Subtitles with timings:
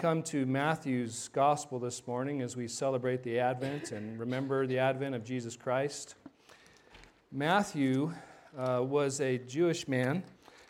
[0.00, 5.14] come to Matthew's gospel this morning as we celebrate the Advent and remember the Advent
[5.14, 6.14] of Jesus Christ.
[7.30, 8.10] Matthew
[8.56, 10.22] uh, was a Jewish man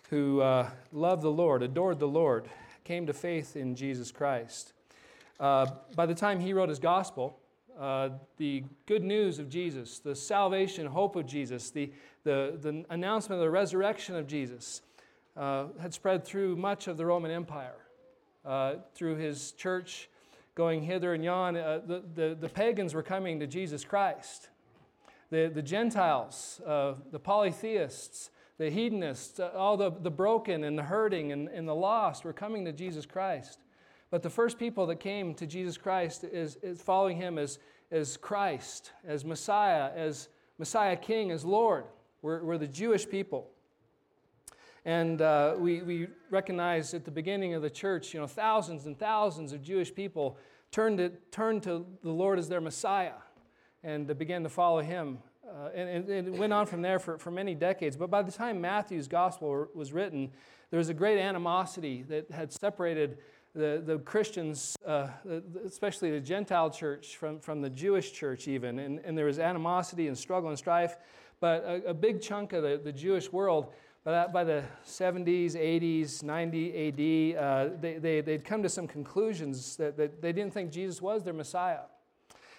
[0.08, 2.48] who uh, loved the Lord, adored the Lord,
[2.82, 4.72] came to faith in Jesus Christ.
[5.38, 7.38] Uh, by the time he wrote his gospel,
[7.78, 11.92] uh, the good news of Jesus, the salvation, hope of Jesus, the,
[12.24, 14.82] the, the announcement of the resurrection of Jesus
[15.36, 17.76] uh, had spread through much of the Roman Empire.
[18.44, 20.08] Uh, through his church
[20.54, 24.48] going hither and yon, uh, the, the, the, pagans were coming to Jesus Christ.
[25.30, 30.82] The, the Gentiles, uh, the polytheists, the hedonists, uh, all the, the broken and the
[30.82, 33.58] hurting and, and the lost were coming to Jesus Christ.
[34.10, 37.58] But the first people that came to Jesus Christ is, is following him as,
[37.90, 41.84] as Christ, as Messiah, as Messiah King, as Lord.
[42.22, 43.50] We're, we're the Jewish people.
[44.84, 48.98] And uh, we, we recognize at the beginning of the church, you know, thousands and
[48.98, 50.38] thousands of Jewish people
[50.70, 53.14] turned to, turned to the Lord as their Messiah
[53.82, 55.18] and began to follow him.
[55.46, 57.96] Uh, and, and, it went on from there for, for many decades.
[57.96, 60.30] But by the time Matthew's gospel was written,
[60.70, 63.18] there was a great animosity that had separated
[63.54, 65.08] the, the Christians, uh,
[65.66, 68.78] especially the Gentile church, from, from the Jewish church, even.
[68.78, 70.96] And, and there was animosity and struggle and strife.
[71.40, 73.72] But a, a big chunk of the, the Jewish world
[74.04, 79.76] by, by the 70s, 80s, 90 AD, uh, they, they, they'd come to some conclusions
[79.76, 81.82] that, that they didn't think Jesus was their Messiah.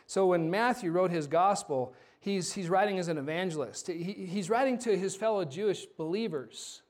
[0.05, 3.87] So when Matthew wrote his gospel, he's, he's writing as an evangelist.
[3.87, 6.83] He, he's writing to his fellow Jewish believers.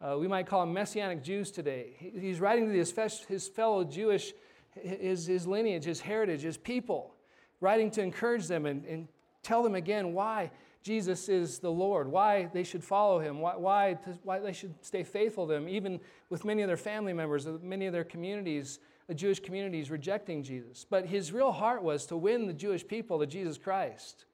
[0.00, 1.92] Uh, we might call them Messianic Jews today.
[1.98, 2.92] He, he's writing to his,
[3.28, 4.32] his fellow Jewish,
[4.80, 7.14] his, his lineage, his heritage, his people,
[7.60, 9.06] writing to encourage them and, and
[9.44, 10.50] tell them again why
[10.82, 15.04] Jesus is the Lord, why they should follow him, why, why, why they should stay
[15.04, 19.14] faithful to him, even with many of their family members, many of their communities, the
[19.14, 20.84] Jewish communities rejecting Jesus.
[20.88, 24.24] But his real heart was to win the Jewish people to Jesus Christ.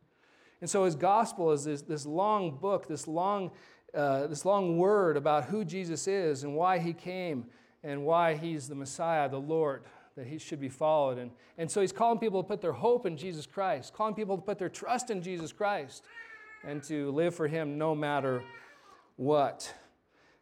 [0.62, 3.50] And so his gospel is this, this long book, this long,
[3.94, 7.44] uh, this long word about who Jesus is and why he came
[7.84, 9.82] and why he's the Messiah, the Lord,
[10.16, 11.18] that he should be followed.
[11.18, 14.36] And, and so he's calling people to put their hope in Jesus Christ, calling people
[14.36, 16.02] to put their trust in Jesus Christ
[16.64, 18.42] and to live for Him no matter
[19.16, 19.72] what.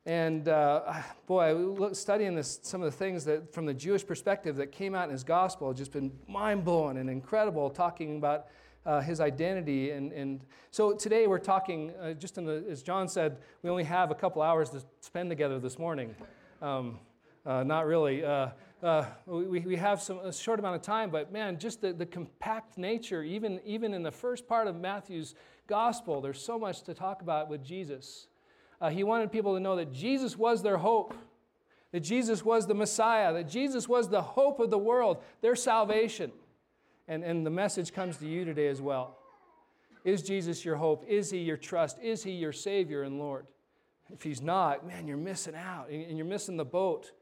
[0.07, 4.71] And uh, boy, studying this, some of the things that from the Jewish perspective that
[4.71, 8.47] came out in his gospel, just been mind blowing and incredible, talking about
[8.87, 9.91] uh, his identity.
[9.91, 14.13] And, and so today we're talking, uh, just the, as John said, we only have
[14.13, 16.15] a couple hours to spend together this morning.
[16.63, 17.01] Um,
[17.45, 18.25] uh, not really.
[18.25, 18.51] Uh,
[18.83, 22.07] uh, we, we have some, a short amount of time, but man, just the, the
[22.07, 25.35] compact nature, even, even in the first part of Matthew's
[25.67, 28.29] gospel, there's so much to talk about with Jesus.
[28.81, 31.15] Uh, he wanted people to know that Jesus was their hope,
[31.93, 36.33] that Jesus was the Messiah, that Jesus was the hope of the world, their salvation.
[37.09, 39.19] And, and the message comes to you today as well.
[40.05, 41.05] Is Jesus your hope?
[41.09, 41.99] Is he your trust?
[42.01, 43.47] Is he your Savior and Lord?
[44.13, 47.13] If he's not, man, you're missing out and you're missing the boat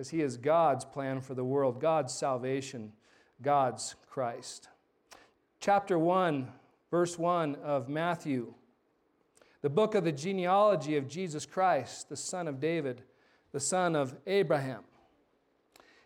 [0.00, 2.92] because He is God's plan for the world, God's salvation,
[3.42, 4.68] God's Christ.
[5.60, 6.48] Chapter 1,
[6.90, 8.54] verse 1 of Matthew,
[9.62, 13.02] the book of the genealogy of Jesus Christ, the son of David,
[13.52, 14.84] the son of Abraham.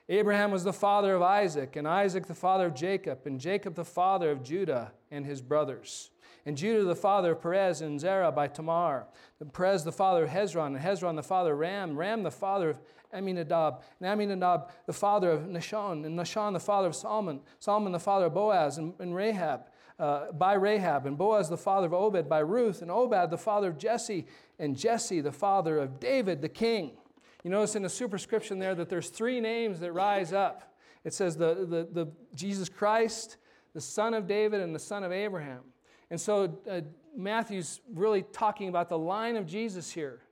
[0.08, 3.84] Abraham was the father of Isaac, and Isaac the father of Jacob, and Jacob the
[3.84, 6.10] father of Judah and his brothers.
[6.46, 9.06] And Judah the father of Perez and Zerah by Tamar.
[9.40, 11.96] And Perez the father of Hezron, and Hezron the father of Ram.
[11.96, 12.80] Ram the father of
[13.14, 13.82] Amminadab.
[13.98, 16.04] And Amminadab the father of Nahshon.
[16.04, 17.40] And Nahshon the father of Salmon.
[17.60, 19.62] Salmon the father of Boaz and, and Rahab.
[19.96, 21.06] Uh, by Rahab.
[21.06, 22.82] And Boaz the father of Obed by Ruth.
[22.82, 24.26] And Obed the father of Jesse.
[24.58, 26.96] And Jesse the father of David the king.
[27.44, 30.74] You notice in the superscription there that there's three names that rise up.
[31.04, 33.36] It says the, the, the Jesus Christ,
[33.74, 35.60] the son of David, and the son of Abraham.
[36.10, 36.80] And so uh,
[37.16, 40.22] Matthew's really talking about the line of Jesus here,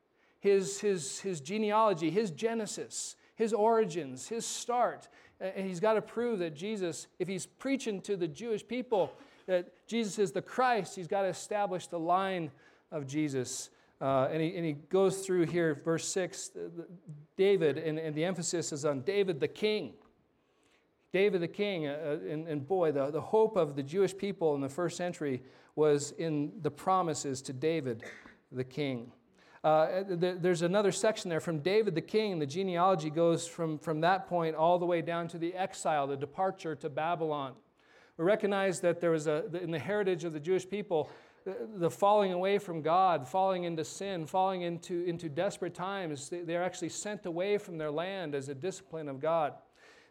[0.40, 5.08] his, his, his genealogy, his genesis, his origins, his start.
[5.38, 9.12] And he's got to prove that Jesus, if he's preaching to the Jewish people
[9.46, 12.50] that Jesus is the Christ, he's got to establish the line
[12.90, 13.70] of Jesus
[14.02, 16.50] uh, and, he, and he goes through here, verse 6,
[17.36, 19.92] David, and, and the emphasis is on David the king.
[21.12, 24.56] David the king, uh, uh, and, and, boy, the, the hope of the Jewish people
[24.56, 25.40] in the first century
[25.76, 28.02] was in the promises to David
[28.50, 29.12] the king.
[29.62, 32.40] Uh, there's another section there from David the king.
[32.40, 36.16] The genealogy goes from, from that point all the way down to the exile, the
[36.16, 37.52] departure to Babylon.
[38.18, 41.10] We recognize that there was a, in the heritage of the Jewish people,
[41.76, 46.90] the falling away from God, falling into sin, falling into, into desperate times, they're actually
[46.90, 49.54] sent away from their land as a discipline of God.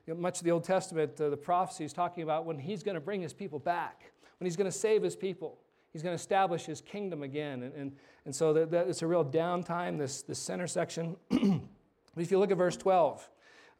[0.05, 2.83] you know, much of the Old Testament, uh, the prophecy is talking about when he's
[2.83, 5.57] going to bring his people back, when he's going to save his people.
[5.93, 7.63] He's going to establish his kingdom again.
[7.63, 7.91] And, and,
[8.25, 11.17] and so that, that it's a real downtime, this, this center section.
[12.17, 13.29] if you look at verse 12,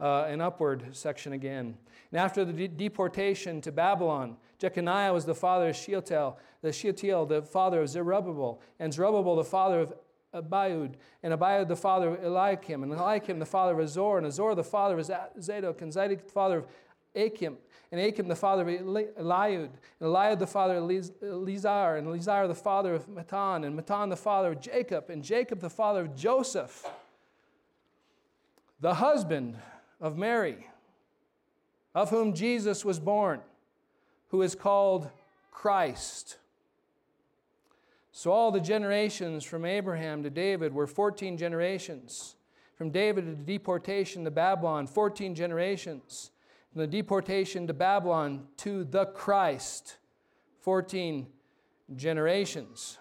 [0.01, 1.77] uh, an upward section again.
[2.11, 7.25] And after the de- deportation to Babylon, Jeconiah was the father of Shealtiel, the Shealtiel,
[7.25, 9.93] the father of Zerubbabel, and Zerubbabel, the father of
[10.33, 14.55] Abiud, and Abiud the father of Eliakim, and Eliakim the father of Azor, and Azor
[14.55, 15.11] the father of
[15.41, 16.67] Zadok, and Zadok the father of
[17.15, 17.57] Achim,
[17.91, 19.69] and Achim the father of Eliud,
[19.99, 20.83] and Eliud the father of
[21.21, 25.59] Eleazar, and Eleazar the father of Matthan, and Matthan the father of Jacob, and Jacob
[25.59, 26.87] the father of Joseph,
[28.79, 29.57] the husband
[30.01, 30.67] of Mary,
[31.93, 33.39] of whom Jesus was born,
[34.29, 35.09] who is called
[35.51, 36.37] Christ.
[38.11, 42.35] So all the generations from Abraham to David were 14 generations.
[42.75, 46.31] From David to the deportation to Babylon, 14 generations.
[46.73, 49.97] From the deportation to Babylon to the Christ,
[50.61, 51.27] 14
[51.95, 52.97] generations.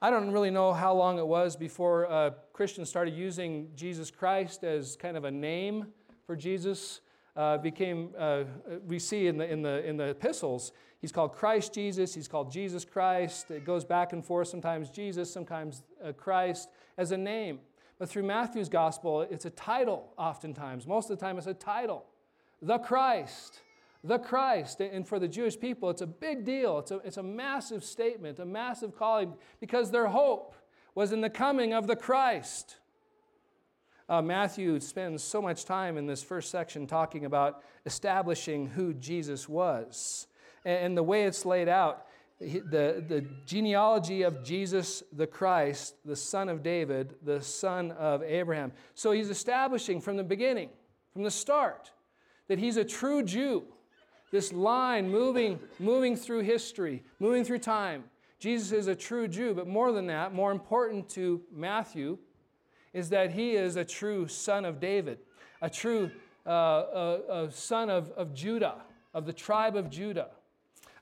[0.00, 4.64] I don't really know how long it was before uh, Christians started using Jesus Christ
[4.64, 5.86] as kind of a name
[6.26, 7.00] for Jesus.
[7.36, 8.44] Uh, became, uh,
[8.86, 10.70] we see in the, in, the, in the epistles,
[11.04, 12.14] He's called Christ Jesus.
[12.14, 13.50] He's called Jesus Christ.
[13.50, 17.58] It goes back and forth, sometimes Jesus, sometimes uh, Christ, as a name.
[17.98, 20.86] But through Matthew's gospel, it's a title oftentimes.
[20.86, 22.06] Most of the time, it's a title
[22.62, 23.60] The Christ.
[24.02, 24.80] The Christ.
[24.80, 26.78] And for the Jewish people, it's a big deal.
[26.78, 30.54] It's a, it's a massive statement, a massive calling, because their hope
[30.94, 32.76] was in the coming of the Christ.
[34.08, 39.48] Uh, Matthew spends so much time in this first section talking about establishing who Jesus
[39.48, 40.26] was
[40.64, 42.06] and the way it's laid out,
[42.40, 48.72] the, the genealogy of Jesus the Christ, the son of David, the son of Abraham.
[48.94, 50.70] So he's establishing from the beginning,
[51.12, 51.90] from the start,
[52.48, 53.64] that he's a true Jew.
[54.30, 58.04] This line moving, moving through history, moving through time.
[58.38, 62.18] Jesus is a true Jew, but more than that, more important to Matthew,
[62.94, 65.18] is that he is a true son of David,
[65.60, 66.10] a true
[66.46, 68.76] uh, a, a son of, of Judah,
[69.12, 70.28] of the tribe of Judah.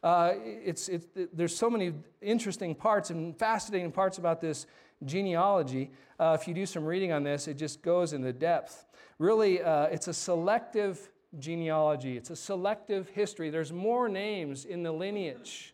[0.03, 4.67] Uh, it's, it's, there's so many interesting parts and fascinating parts about this
[5.05, 5.91] genealogy.
[6.19, 8.87] Uh, if you do some reading on this, it just goes into depth.
[9.19, 13.51] Really, uh, it's a selective genealogy, it's a selective history.
[13.51, 15.72] There's more names in the lineage.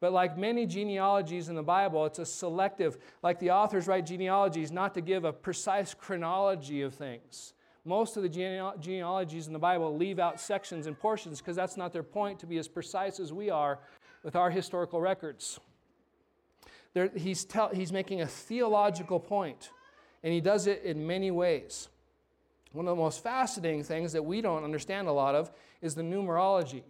[0.00, 4.70] But like many genealogies in the Bible, it's a selective, like the authors write genealogies
[4.70, 7.54] not to give a precise chronology of things.
[7.84, 11.92] Most of the genealogies in the Bible leave out sections and portions because that's not
[11.92, 13.78] their point to be as precise as we are
[14.22, 15.60] with our historical records.
[16.92, 19.70] There, he's, he's making a theological point,
[20.24, 21.88] and he does it in many ways.
[22.72, 25.50] One of the most fascinating things that we don't understand a lot of
[25.80, 26.82] is the numerology.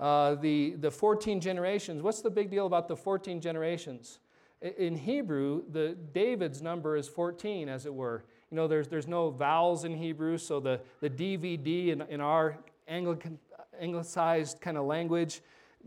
[0.00, 4.18] Uh, the, the 14 generations, what's the big deal about the 14 generations?
[4.60, 8.24] In Hebrew, the David's number is 14, as it were.
[8.50, 12.58] You know, there's, there's no vowels in Hebrew, so the, the DVD in, in our
[12.88, 13.38] Anglican,
[13.80, 15.42] anglicized kind of language,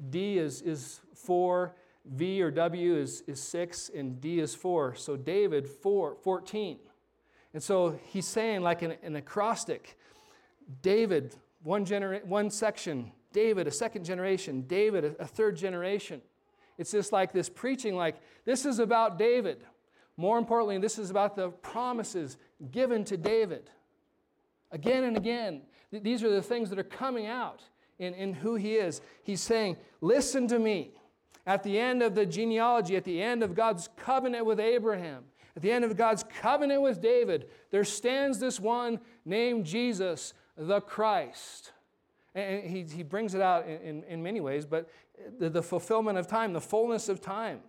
[0.09, 1.75] D is, is four,
[2.05, 4.95] V or W is, is six, and D is four.
[4.95, 6.77] So David, four, 14.
[7.53, 9.97] And so he's saying, like an, an acrostic,
[10.81, 16.23] David, one, genera- one section, David, a second generation, David, a, third generation.
[16.79, 18.15] It's just like this preaching, like,
[18.45, 19.63] this is about David.
[20.17, 22.37] More importantly, this is about the promises
[22.71, 23.69] given to David.
[24.71, 27.61] Again and again, these are the things that are coming out
[27.99, 29.01] in, in who he is.
[29.21, 30.93] He's saying, Listen to me.
[31.45, 35.25] At the end of the genealogy, at the end of God's covenant with Abraham,
[35.55, 40.81] at the end of God's covenant with David, there stands this one named Jesus, the
[40.81, 41.71] Christ.
[42.35, 44.89] And he, he brings it out in, in, in many ways, but
[45.39, 47.61] the, the fulfillment of time, the fullness of time.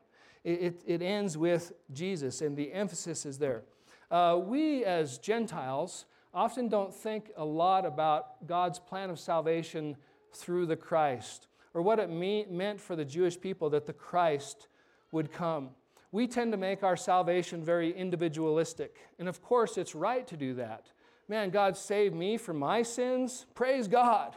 [0.45, 3.65] It, it, ends with Jesus, and the emphasis is there.
[4.11, 9.97] Uh, we, as Gentiles, often don't think a lot about God's plan of salvation
[10.33, 14.69] through the Christ, or what it mean, meant for the Jewish people that the Christ
[15.12, 15.71] would come.
[16.12, 20.55] We tend to make our salvation very individualistic, and of course, it's right to do
[20.55, 20.87] that.
[21.29, 23.45] Man, God saved me from my sins.
[23.55, 24.35] Praise God.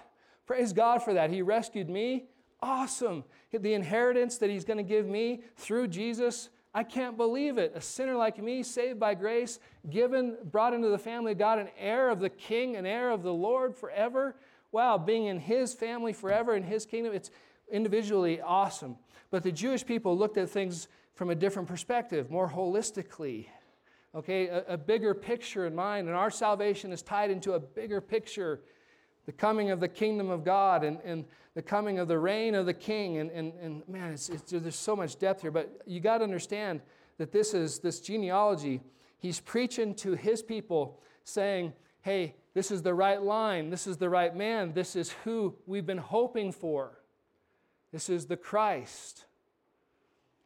[0.51, 1.29] Praise God for that.
[1.29, 2.25] He rescued me
[2.61, 3.23] awesome.
[3.53, 7.71] The inheritance that He's going to give me through Jesus, I can't believe it.
[7.73, 11.69] A sinner like me, saved by grace, given, brought into the family of God, an
[11.79, 14.35] heir of the King, an heir of the Lord forever.
[14.73, 17.31] Wow, being in His family forever in His kingdom, it's
[17.71, 18.97] individually awesome.
[19.29, 23.45] But the Jewish people looked at things from a different perspective, more holistically.
[24.13, 28.01] Okay, a, a bigger picture in mind, and our salvation is tied into a bigger
[28.01, 28.59] picture
[29.25, 32.65] the coming of the kingdom of God and, and the coming of the reign of
[32.65, 33.17] the king.
[33.17, 35.51] And, and, and man, it's, it's, there's so much depth here.
[35.51, 36.81] But you got to understand
[37.17, 38.81] that this is this genealogy.
[39.19, 43.69] He's preaching to his people, saying, hey, this is the right line.
[43.69, 44.73] This is the right man.
[44.73, 46.97] This is who we've been hoping for.
[47.91, 49.25] This is the Christ.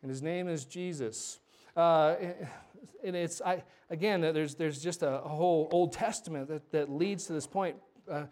[0.01, 1.39] And his name is Jesus.
[1.75, 2.15] Uh,
[3.03, 7.33] and it's, I, again, there's, there's just a, whole Old Testament that, that leads to
[7.33, 7.77] this point.
[8.09, 8.25] Uh,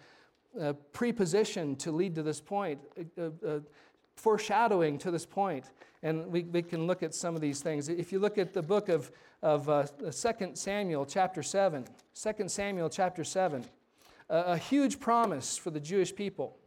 [0.59, 2.79] uh, preposition to lead to this point,
[3.17, 3.59] uh, uh,
[4.15, 5.65] foreshadowing to this point.
[6.03, 7.89] And we, we can look at some of these things.
[7.89, 12.89] If you look at the book of, of uh, 2 Samuel, chapter 7, 2 Samuel,
[12.89, 13.65] chapter 7,
[14.29, 16.57] a huge promise for the Jewish people.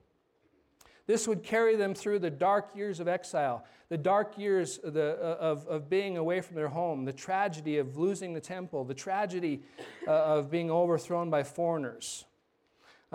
[1.06, 5.16] This would carry them through the dark years of exile, the dark years of, the,
[5.20, 8.94] uh, of, of being away from their home, the tragedy of losing the temple, the
[8.94, 9.62] tragedy
[10.06, 12.25] uh, of being overthrown by foreigners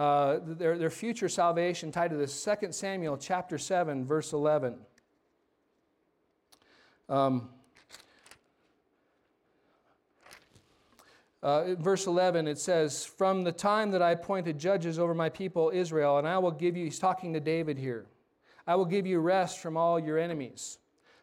[0.02, 4.80] uh, their, their future salvation tied to this 2 Samuel chapter 7, verse 11.
[7.08, 7.50] Um,
[11.44, 15.70] uh, verse 11, it says, From the time that I appointed judges over my people
[15.72, 18.08] Israel, and I will give you, he's talking to David here,
[18.66, 20.80] I will give you rest from all your enemies.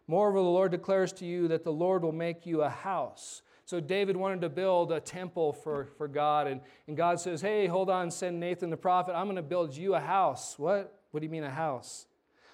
[0.07, 3.81] Moreover, the Lord declares to you that the Lord will make you a house so
[3.81, 7.91] David wanted to build a temple for, for God, and, and God says, Hey, hold
[7.91, 9.13] on, send Nathan the prophet.
[9.15, 10.59] I'm going to build you a house.
[10.59, 11.03] What?
[11.11, 12.07] What do you mean a house?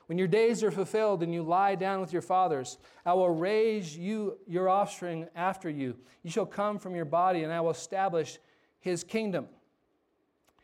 [0.06, 3.96] When your days are fulfilled and you lie down with your fathers, I will raise
[3.96, 5.96] you, your offspring after you.
[6.24, 8.40] You shall come from your body, and I will establish
[8.80, 9.46] his kingdom.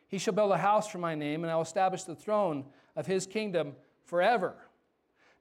[0.09, 2.65] He shall build a house for my name, and I will establish the throne
[2.97, 4.57] of his kingdom forever.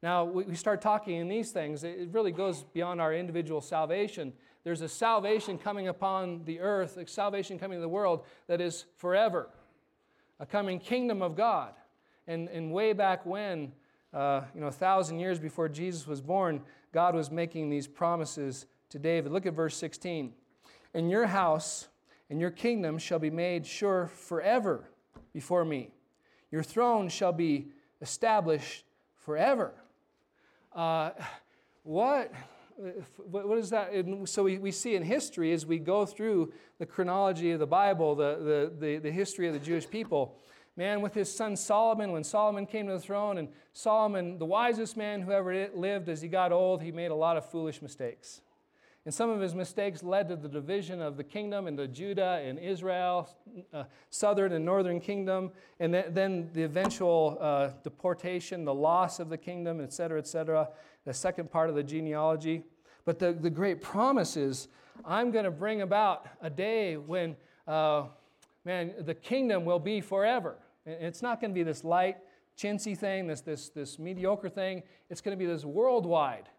[0.04, 4.34] Now, we start talking in these things, it really goes beyond our individual salvation
[4.70, 8.86] there's a salvation coming upon the earth, a salvation coming to the world that is
[8.98, 9.50] forever,
[10.40, 11.74] a coming kingdom of God.
[12.28, 13.72] And, and way back when,
[14.14, 16.62] uh, you know, a thousand years before Jesus was born,
[16.94, 19.32] God was making these promises to David.
[19.32, 20.34] Look at verse 16.
[20.94, 21.88] And your house
[22.30, 24.88] and your kingdom shall be made sure forever
[25.34, 25.90] before me.
[26.52, 27.70] Your throne shall be
[28.04, 28.86] established
[29.16, 29.74] forever.
[30.76, 31.10] Uh,
[31.82, 32.32] what
[33.18, 33.92] what is that?
[33.92, 37.68] And so we, we see in history as we go through the chronology of the
[37.68, 40.38] Bible, the, the, the, the history of the Jewish people,
[40.78, 44.96] man, with his son Solomon, when Solomon came to the throne, and Solomon, the wisest
[44.96, 48.42] man who ever lived, as he got old, he made a lot of foolish mistakes.
[49.06, 52.60] And some of his mistakes led to the division of the kingdom into Judah and
[52.60, 53.30] Israel,
[53.74, 59.30] uh, southern and northern kingdom, and th- then the eventual uh, deportation, the loss of
[59.30, 60.70] the kingdom, et cetera, et cetera
[61.06, 62.62] the second part of the genealogy.
[63.06, 64.68] But the, the great promise is
[65.06, 67.36] I'm going to bring about a day when,
[67.68, 68.04] uh,
[68.66, 70.58] man, the kingdom will be forever.
[70.86, 72.18] It's not going to be this light,
[72.58, 74.84] chintzy thing, this, this, this mediocre thing.
[75.10, 76.50] It's going to be this worldwide,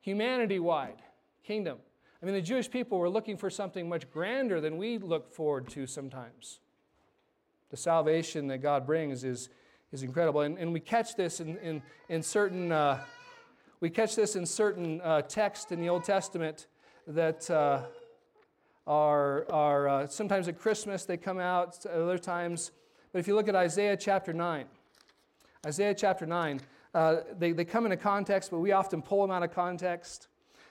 [0.00, 1.02] humanity wide
[1.48, 1.78] kingdom.
[2.22, 5.66] I mean, the Jewish people were looking for something much grander than we look forward
[5.70, 6.60] to sometimes.
[7.70, 9.48] The salvation that God brings is,
[9.90, 10.42] is incredible.
[10.42, 12.70] And, and we catch this in, in, in certain.
[12.70, 13.02] Uh,
[13.80, 16.66] we catch this in certain uh, texts in the Old Testament
[17.06, 17.84] that uh,
[18.86, 22.72] are, are uh, sometimes at Christmas they come out, other times.
[23.10, 24.66] But if you look at Isaiah chapter 9,
[25.66, 26.60] Isaiah chapter 9,
[26.92, 30.27] uh, they, they come in a context, but we often pull them out of context.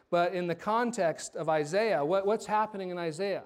[0.10, 3.44] But in the context of Isaiah, what, what's happening in Isaiah?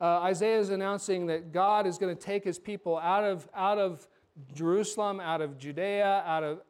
[0.00, 3.78] Uh, Isaiah is announcing that God is going to take his people out of, out
[3.78, 4.06] of
[4.54, 6.60] Jerusalem, out of Judea, out of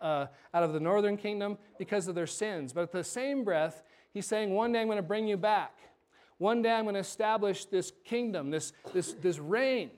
[0.00, 2.72] uh, out of the northern kingdom because of their sins.
[2.72, 3.82] But at the same breath,
[4.12, 5.78] he's saying, One day I'm going to bring you back.
[6.38, 9.90] One day I'm going to establish this kingdom, this, this, this reign.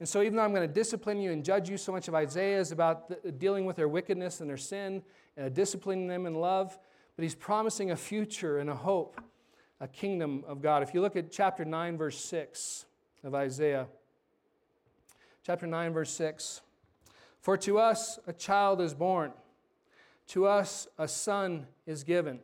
[0.00, 2.14] And so, even though I'm going to discipline you and judge you, so much of
[2.14, 5.02] Isaiah is about the, dealing with their wickedness and their sin,
[5.36, 6.78] and uh, disciplining them in love.
[7.18, 9.20] But he's promising a future and a hope,
[9.80, 10.84] a kingdom of God.
[10.84, 12.86] If you look at chapter 9, verse 6
[13.24, 13.88] of Isaiah,
[15.44, 16.60] chapter 9, verse 6.
[17.40, 19.32] For to us a child is born,
[20.28, 22.38] to us a son is given,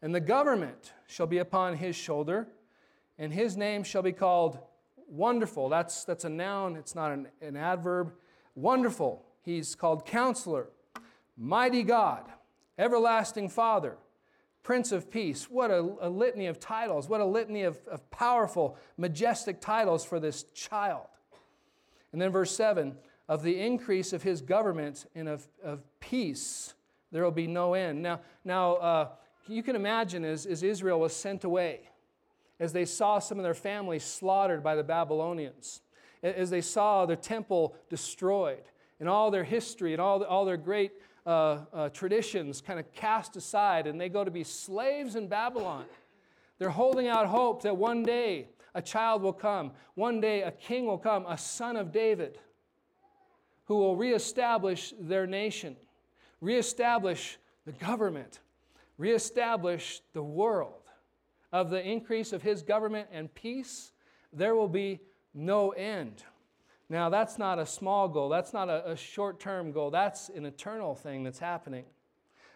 [0.00, 2.46] and the government shall be upon his shoulder,
[3.18, 4.60] and his name shall be called
[5.08, 5.68] Wonderful.
[5.68, 8.12] That's, that's a noun, it's not an, an adverb.
[8.54, 9.24] Wonderful.
[9.42, 10.68] He's called Counselor,
[11.36, 12.30] Mighty God,
[12.80, 13.98] Everlasting Father,
[14.62, 15.50] Prince of Peace.
[15.50, 17.10] What a, a litany of titles.
[17.10, 21.06] What a litany of, of powerful, majestic titles for this child.
[22.12, 22.96] And then verse 7
[23.28, 26.74] of the increase of his government and of, of peace,
[27.12, 28.02] there will be no end.
[28.02, 29.08] Now, now uh,
[29.46, 31.80] you can imagine as, as Israel was sent away,
[32.58, 35.82] as they saw some of their families slaughtered by the Babylonians,
[36.22, 38.64] as they saw their temple destroyed
[38.98, 40.92] and all their history and all, all their great
[41.30, 45.84] uh, uh, traditions kind of cast aside, and they go to be slaves in Babylon.
[46.58, 50.86] They're holding out hope that one day a child will come, one day a king
[50.86, 52.38] will come, a son of David,
[53.66, 55.76] who will reestablish their nation,
[56.40, 58.40] reestablish the government,
[58.98, 60.74] reestablish the world.
[61.52, 63.92] Of the increase of his government and peace,
[64.32, 65.00] there will be
[65.34, 66.24] no end.
[66.90, 68.28] Now, that's not a small goal.
[68.28, 69.92] That's not a, a short term goal.
[69.92, 71.84] That's an eternal thing that's happening.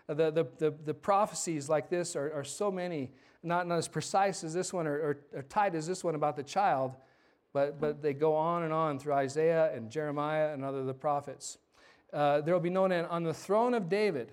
[0.08, 3.12] The, the, the, the prophecies like this are, are so many,
[3.44, 6.34] not, not as precise as this one or, or, or tight as this one about
[6.34, 6.96] the child,
[7.52, 10.94] but, but they go on and on through Isaiah and Jeremiah and other of the
[10.94, 11.58] prophets.
[12.12, 14.32] Uh, there will be no end on the throne of David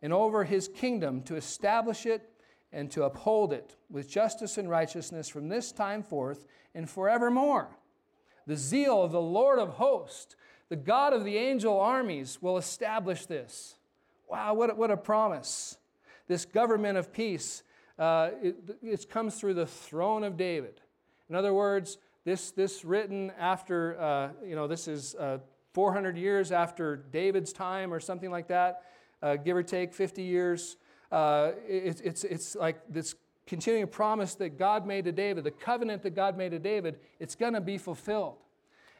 [0.00, 2.26] and over his kingdom to establish it
[2.72, 7.68] and to uphold it with justice and righteousness from this time forth and forevermore.
[8.50, 10.34] The zeal of the Lord of hosts,
[10.70, 13.76] the God of the angel armies, will establish this.
[14.28, 15.78] Wow, what a, what a promise.
[16.26, 17.62] This government of peace,
[17.96, 20.80] uh, it, it comes through the throne of David.
[21.28, 25.38] In other words, this, this written after, uh, you know, this is uh,
[25.72, 28.82] 400 years after David's time or something like that,
[29.22, 30.76] uh, give or take 50 years.
[31.12, 33.14] Uh, it, it's, it's like this
[33.50, 37.34] continuing promise that God made to David, the covenant that God made to David, it's
[37.34, 38.36] going to be fulfilled.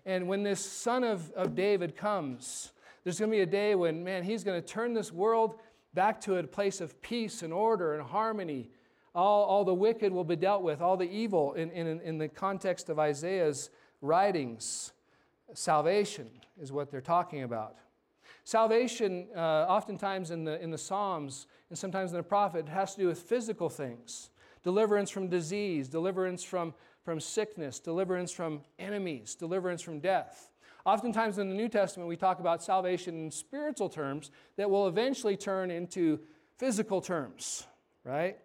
[0.05, 2.73] And when this son of, of David comes,
[3.05, 5.55] there's going to be a day when, man, he's going to turn this world
[5.95, 8.71] back to a place of peace and order and harmony.
[9.15, 12.27] All, all the wicked will be dealt with, all the evil in, in, in the
[12.27, 13.71] context of Isaiah's
[14.03, 14.93] writings.
[15.55, 16.29] Salvation
[16.61, 17.77] is what they're talking about.
[18.43, 23.03] Salvation, uh, oftentimes in the, in the Psalms and sometimes in the prophet, has to
[23.03, 24.31] do with physical things
[24.63, 26.75] deliverance from disease, deliverance from,
[27.05, 30.51] from sickness, deliverance from enemies, deliverance from death.
[30.85, 35.37] Oftentimes in the New Testament, we talk about salvation in spiritual terms that will eventually
[35.37, 36.21] turn into
[36.57, 37.67] physical terms,
[38.05, 38.39] right?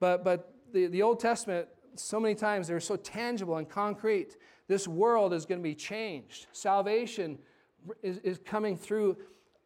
[0.00, 4.36] But, but the, the Old Testament, so many times, they're so tangible and concrete.
[4.66, 6.46] This world is going to be changed.
[6.52, 7.38] Salvation
[8.02, 9.16] is, is coming through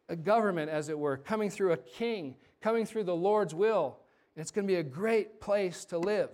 [0.09, 3.97] a government, as it were, coming through a king, coming through the Lord's will.
[4.35, 6.31] It's going to be a great place to live.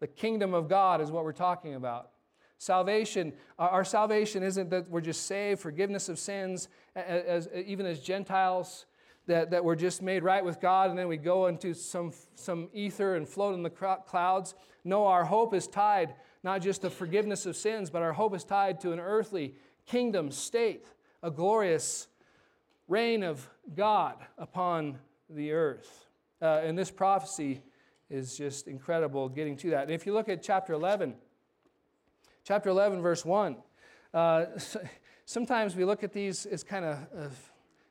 [0.00, 2.10] The kingdom of God is what we're talking about.
[2.58, 8.86] Salvation, our salvation isn't that we're just saved, forgiveness of sins, as, even as Gentiles,
[9.26, 12.68] that, that we're just made right with God and then we go into some, some
[12.72, 14.54] ether and float in the clouds.
[14.84, 18.44] No, our hope is tied not just to forgiveness of sins, but our hope is
[18.44, 19.54] tied to an earthly
[19.86, 20.86] kingdom state,
[21.22, 22.06] a glorious
[22.86, 24.98] reign of God upon
[25.30, 26.03] the earth.
[26.44, 27.62] Uh, and this prophecy
[28.10, 29.84] is just incredible getting to that.
[29.84, 31.14] And if you look at chapter 11,
[32.44, 33.56] chapter 11, verse 1.
[34.12, 34.44] Uh,
[35.24, 37.28] sometimes we look at these as kind of uh,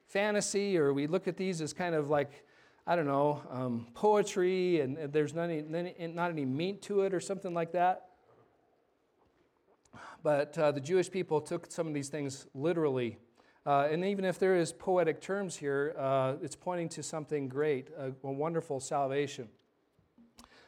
[0.08, 2.46] fantasy, or we look at these as kind of like,
[2.86, 7.14] I don't know, um, poetry, and, and there's not any, not any meat to it,
[7.16, 8.10] or something like that.
[10.22, 13.18] But uh, the Jewish people took some of these things literally.
[13.66, 17.90] Uh, and even if there is poetic terms here, uh, it's pointing to something great,
[17.98, 19.48] a, a wonderful salvation.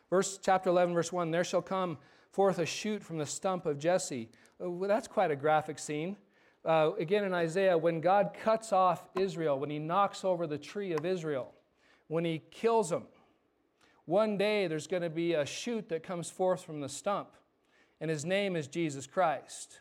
[0.10, 1.98] Verse chapter 11, verse 1 There shall come
[2.32, 4.30] forth a shoot from the stump of Jesse.
[4.64, 6.16] Uh, well, that's quite a graphic scene.
[6.64, 10.94] Uh, again in Isaiah, when God cuts off Israel, when he knocks over the tree
[10.94, 11.54] of Israel,
[12.08, 13.04] when he kills them,
[14.06, 17.30] one day there's going to be a shoot that comes forth from the stump,
[18.00, 19.80] and his name is Jesus Christ.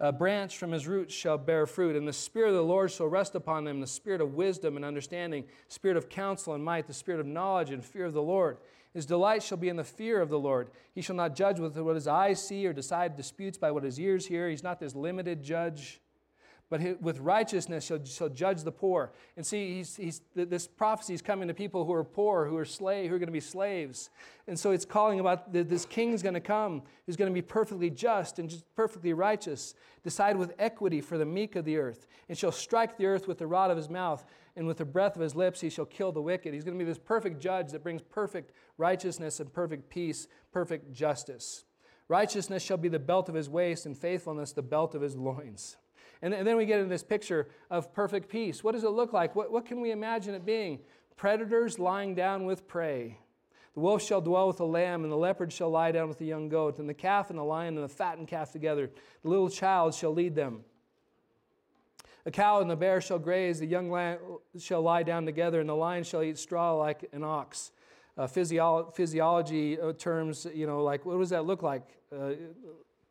[0.00, 3.08] A branch from his roots shall bear fruit, and the Spirit of the Lord shall
[3.08, 6.92] rest upon them the Spirit of wisdom and understanding, Spirit of counsel and might, the
[6.92, 8.58] Spirit of knowledge and fear of the Lord.
[8.94, 10.70] His delight shall be in the fear of the Lord.
[10.94, 13.98] He shall not judge with what his eyes see or decide disputes by what his
[13.98, 14.48] ears hear.
[14.48, 16.00] He's not this limited judge
[16.70, 19.12] but with righteousness he'll, he'll judge the poor.
[19.36, 22.64] And see, he's, he's, this prophecy is coming to people who are poor, who are
[22.64, 24.10] slave, who are going to be slaves.
[24.46, 27.42] And so it's calling about this king is going to come, who's going to be
[27.42, 32.06] perfectly just and just perfectly righteous, decide with equity for the meek of the earth,
[32.28, 35.16] and shall strike the earth with the rod of his mouth, and with the breath
[35.16, 36.52] of his lips he shall kill the wicked.
[36.52, 40.92] He's going to be this perfect judge that brings perfect righteousness and perfect peace, perfect
[40.92, 41.64] justice.
[42.08, 45.76] Righteousness shall be the belt of his waist, and faithfulness the belt of his loins.
[46.22, 48.64] And, then we get into this picture of perfect peace.
[48.64, 49.36] What does it look like?
[49.36, 50.80] What, what can we imagine it being?
[51.16, 53.18] Predators lying down with prey.
[53.74, 56.26] The wolf shall dwell with the lamb, and the leopard shall lie down with the
[56.26, 58.90] young goat, and the calf and the lion and the fattened calf together.
[59.22, 60.64] The little child shall lead them.
[62.24, 64.18] The cow and the bear shall graze, the young lamb
[64.58, 67.70] shall lie down together, and the lion shall eat straw like an ox.
[68.18, 71.84] uh, physiolo- physiology uh, terms, you know, like what does that look like?
[72.12, 72.32] Uh,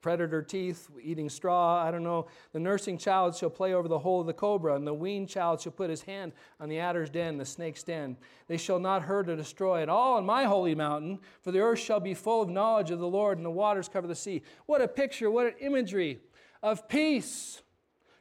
[0.08, 2.28] predator teeth, eating straw, I don't know.
[2.54, 5.60] The nursing child shall play over the hole of the cobra, and the weaned child
[5.60, 8.15] shall put his hand on the adder's den, the snake's den.
[8.48, 11.80] They shall not hurt or destroy at all on my holy mountain, for the earth
[11.80, 14.43] shall be full of knowledge of the Lord, and the waters cover the sea.
[14.65, 16.22] What a picture, what an imagery
[16.63, 17.62] of peace.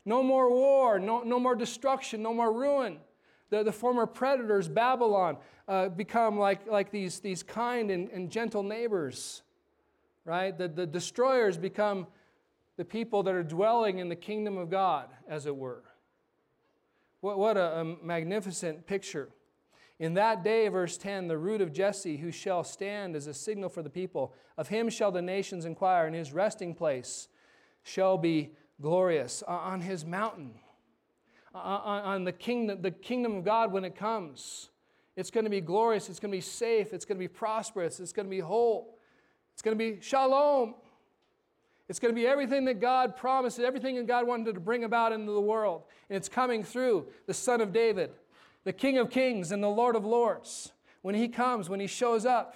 [0.05, 2.99] No more war, no, no more destruction, no more ruin.
[3.51, 5.37] The, the former predators, Babylon,
[5.69, 9.43] uh, become like, like these, these kind and, and gentle neighbors
[10.27, 10.57] right?
[10.57, 12.07] The, the destroyers become
[12.77, 15.83] the people that are dwelling in the kingdom of God, as it were.
[17.21, 19.31] What, what a, a magnificent picture.
[19.99, 23.71] In that day, verse 10, the root of Jesse, who shall stand as a signal
[23.71, 27.29] for the people, of him shall the nations inquire, and his resting place
[27.83, 28.51] shall be
[28.83, 29.43] glorious.
[29.45, 30.53] On his mountain,
[31.55, 34.69] on the kingdom, the kingdom of God when it comes,
[35.17, 38.01] it's going to be glorious, it's going to be safe, it's going to be prosperous,
[38.01, 38.96] it's going to be whole.
[39.57, 40.75] It's going to be shalom.
[41.89, 45.13] It's going to be everything that God promised, everything that God wanted to bring about
[45.13, 45.85] into the world.
[46.11, 48.11] And it's coming through the Son of David,
[48.65, 50.73] the King of Kings and the Lord of Lords.
[51.01, 52.55] When he comes, when he shows up,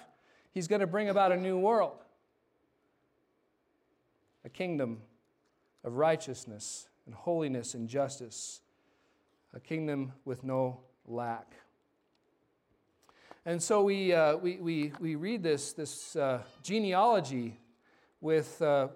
[0.51, 1.97] he's going to bring about a new world
[4.45, 5.01] a kingdom
[5.83, 8.61] of righteousness and holiness and justice,
[9.55, 11.53] a kingdom with no lack.
[13.45, 17.59] And so we, uh, we, we, we read this, this uh, genealogy
[18.19, 18.89] with, uh,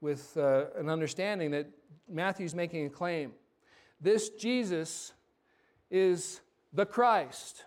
[0.00, 1.68] with uh, an understanding that
[2.08, 3.32] Matthew's making a claim.
[4.00, 5.12] This Jesus
[5.88, 6.40] is
[6.72, 7.64] the Christ.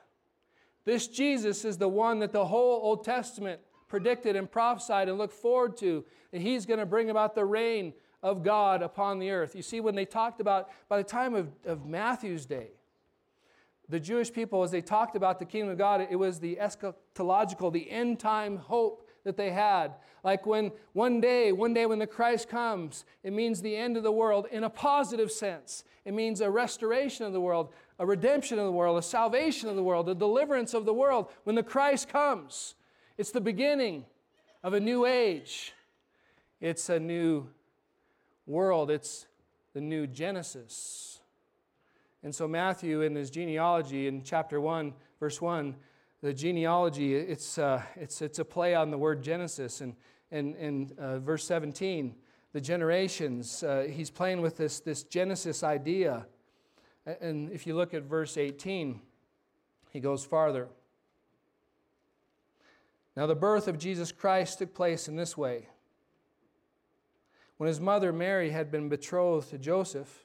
[0.84, 5.34] This Jesus is the one that the whole Old Testament predicted and prophesied and looked
[5.34, 9.56] forward to, that he's going to bring about the reign of God upon the earth.
[9.56, 12.72] You see, when they talked about, by the time of, of Matthew's day,
[13.90, 17.72] the Jewish people, as they talked about the kingdom of God, it was the eschatological,
[17.72, 19.94] the end time hope that they had.
[20.24, 24.04] Like when one day, one day when the Christ comes, it means the end of
[24.04, 25.84] the world in a positive sense.
[26.04, 27.70] It means a restoration of the world,
[28.00, 31.30] a redemption of the world, a salvation of the world, a deliverance of the world.
[31.44, 32.76] When the Christ comes,
[33.18, 34.06] it's the beginning
[34.64, 35.74] of a new age.
[36.60, 37.48] It's a new
[38.48, 38.90] world.
[38.90, 39.28] It's
[39.74, 41.20] the new Genesis.
[42.26, 45.76] And so, Matthew, in his genealogy, in chapter 1, verse 1,
[46.24, 49.80] the genealogy, it's, uh, it's, it's a play on the word Genesis.
[49.82, 49.96] And
[50.32, 52.16] in and, uh, verse 17,
[52.52, 56.26] the generations, uh, he's playing with this, this Genesis idea.
[57.06, 59.00] And if you look at verse 18,
[59.92, 60.68] he goes farther.
[63.16, 65.68] Now, the birth of Jesus Christ took place in this way.
[67.58, 70.25] When his mother Mary had been betrothed to Joseph,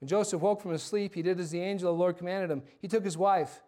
[0.00, 2.50] When Joseph woke from his sleep, he did as the angel of the Lord commanded
[2.50, 2.62] him.
[2.80, 3.62] He took his wife,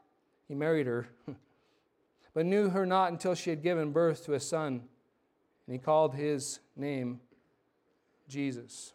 [0.47, 1.09] he married her,
[2.35, 4.83] but knew her not until she had given birth to a son,
[5.67, 7.21] and he called his name
[8.29, 8.93] Jesus.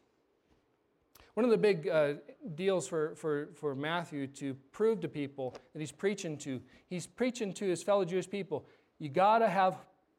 [1.34, 2.14] One of the big uh,
[2.56, 7.52] deals for, for, for Matthew to prove to people that he's preaching to, he's preaching
[7.54, 8.66] to his fellow Jewish people.
[9.00, 9.76] You got to have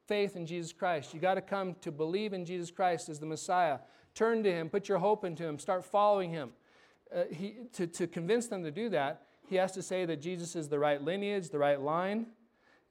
[0.06, 1.14] faith in Jesus Christ.
[1.14, 3.78] You got to come to believe in Jesus Christ as the Messiah.
[4.14, 6.50] Turn to him, put your hope into him, start following him
[7.14, 10.56] uh, he, to, to convince them to do that, he has to say that Jesus
[10.56, 12.26] is the right lineage, the right line.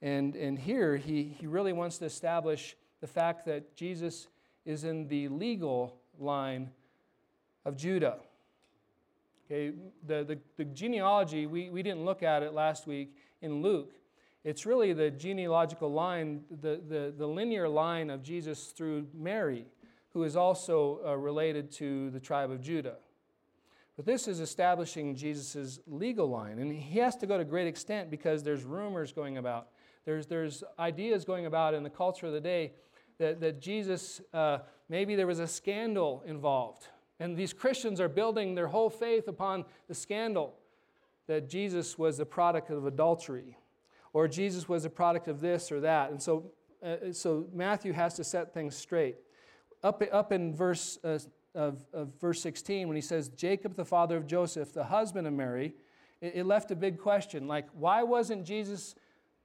[0.01, 4.27] And, and here, he, he really wants to establish the fact that Jesus
[4.65, 6.69] is in the legal line
[7.65, 8.17] of Judah.
[9.45, 9.75] Okay,
[10.05, 13.93] the, the, the genealogy, we, we didn't look at it last week in Luke.
[14.43, 19.65] It's really the genealogical line, the, the, the linear line of Jesus through Mary,
[20.13, 22.95] who is also uh, related to the tribe of Judah.
[23.95, 26.59] But this is establishing Jesus' legal line.
[26.59, 29.69] And he has to go to great extent because there's rumors going about
[30.05, 32.73] there's, there's ideas going about in the culture of the day
[33.17, 36.87] that, that Jesus, uh, maybe there was a scandal involved.
[37.19, 40.55] And these Christians are building their whole faith upon the scandal
[41.27, 43.57] that Jesus was the product of adultery
[44.13, 46.11] or Jesus was a product of this or that.
[46.11, 46.51] And so,
[46.83, 49.15] uh, so Matthew has to set things straight.
[49.83, 51.17] Up, up in verse, uh,
[51.55, 55.33] of, of verse 16, when he says, Jacob, the father of Joseph, the husband of
[55.33, 55.73] Mary,
[56.21, 58.95] it, it left a big question like, why wasn't Jesus,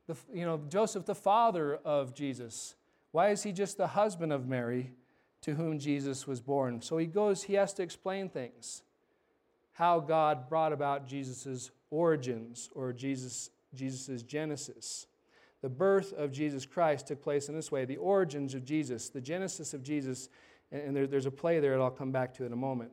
[0.06, 2.74] the, you know, Joseph the father of Jesus?
[3.12, 4.92] Why is he just the husband of Mary
[5.42, 6.82] to whom Jesus was born?
[6.82, 8.82] So he goes, he has to explain things.
[9.72, 15.06] How God brought about Jesus' origins or Jesus' Jesus' genesis.
[15.62, 19.20] The birth of Jesus Christ took place in this way the origins of Jesus, the
[19.20, 20.28] genesis of Jesus,
[20.72, 22.92] and there, there's a play there that I'll come back to in a moment.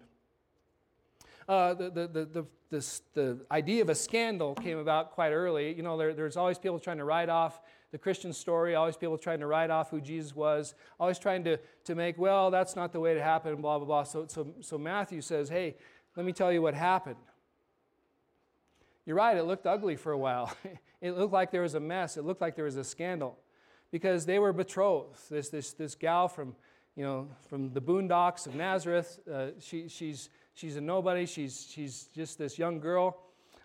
[1.47, 5.73] Uh, the, the, the, the, the idea of a scandal came about quite early.
[5.73, 7.61] You know, there, there's always people trying to write off
[7.91, 11.57] the Christian story, always people trying to write off who Jesus was, always trying to,
[11.85, 14.03] to make, well, that's not the way it happened, blah, blah, blah.
[14.03, 15.75] So, so, so Matthew says, hey,
[16.15, 17.15] let me tell you what happened.
[19.05, 20.53] You're right, it looked ugly for a while.
[21.01, 23.39] it looked like there was a mess, it looked like there was a scandal
[23.89, 25.17] because they were betrothed.
[25.29, 26.55] This, this, this gal from,
[26.97, 32.09] you know, from the boondocks of Nazareth, uh, she, she's, she's a nobody, she's, she's
[32.15, 33.19] just this young girl.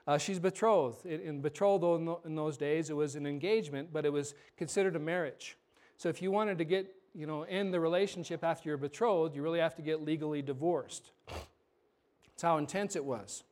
[0.07, 1.07] Uh, she's betrothed.
[1.07, 4.99] In, in betrothal in, those days, it was an engagement, but it was considered a
[4.99, 5.57] marriage.
[5.97, 9.41] So if you wanted to get, you know, end the relationship after you're betrothed, you
[9.41, 11.11] really have to get legally divorced.
[11.27, 13.45] That's how intense it was.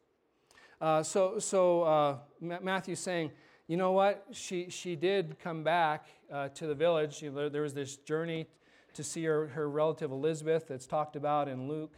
[0.79, 3.31] Uh, so so uh, Matthew's saying,
[3.67, 4.27] you know what?
[4.33, 7.23] She, she did come back uh, to the village.
[7.23, 8.47] You know, there, there, was this journey
[8.95, 11.95] to see her, her relative Elizabeth that's talked about in Luke.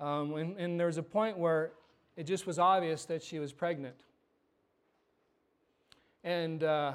[0.00, 1.72] Um, and, and there was a point where
[2.16, 4.04] it just was obvious that she was pregnant.
[6.24, 6.92] And uh,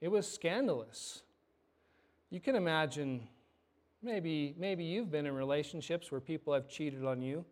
[0.00, 1.22] it was scandalous.
[2.30, 3.28] You can imagine
[4.02, 7.44] maybe, maybe you've been in relationships where people have cheated on you.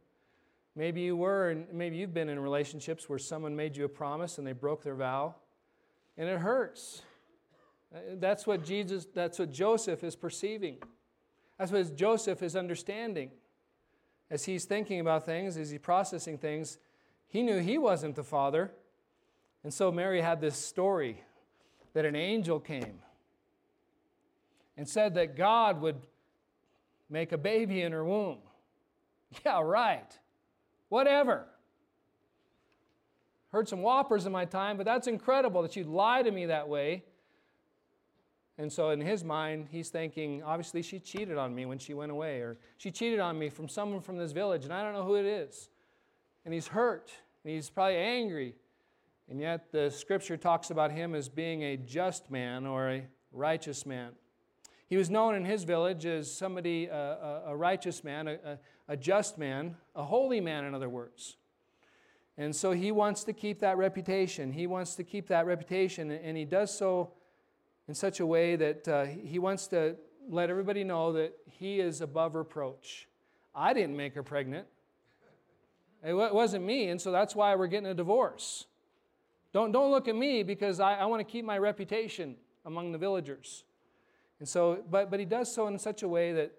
[0.76, 4.38] Maybe you were, and maybe you've been in relationships where someone made you a promise
[4.38, 5.34] and they broke their vow,
[6.16, 7.02] and it hurts.
[7.94, 10.78] Uh, that's what Jesus, that's what Joseph is perceiving.
[11.60, 13.32] That's what Joseph is understanding.
[14.30, 16.78] As he's thinking about things, as he's processing things,
[17.28, 18.70] he knew he wasn't the father.
[19.62, 21.22] And so Mary had this story
[21.92, 23.00] that an angel came
[24.78, 25.96] and said that God would
[27.10, 28.38] make a baby in her womb.
[29.44, 30.18] Yeah, right.
[30.88, 31.44] Whatever.
[33.52, 36.68] Heard some whoppers in my time, but that's incredible that you'd lie to me that
[36.68, 37.04] way.
[38.58, 42.12] And so, in his mind, he's thinking, obviously, she cheated on me when she went
[42.12, 45.04] away, or she cheated on me from someone from this village, and I don't know
[45.04, 45.70] who it is.
[46.44, 47.10] And he's hurt,
[47.44, 48.54] and he's probably angry.
[49.30, 53.86] And yet, the scripture talks about him as being a just man or a righteous
[53.86, 54.10] man.
[54.88, 58.58] He was known in his village as somebody, uh, a, a, righteous man, a,
[58.88, 61.36] a just man, a holy man, in other words.
[62.36, 64.52] And so he wants to keep that reputation.
[64.52, 67.12] He wants to keep that reputation, and he does so
[67.90, 69.96] in such a way that uh, he wants to
[70.28, 73.08] let everybody know that he is above reproach.
[73.52, 74.68] I didn't make her pregnant.
[76.04, 78.66] It wasn't me, and so that's why we're getting a divorce.
[79.52, 82.98] Don't, don't look at me because I, I want to keep my reputation among the
[82.98, 83.64] villagers.
[84.38, 86.52] And so, but, but he does so in such a way that